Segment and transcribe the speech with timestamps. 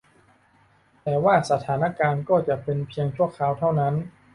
[1.03, 3.93] แต่ว่าสถานการณ์ก็จะเป็นเพียงชั่วคราวเท่านั้น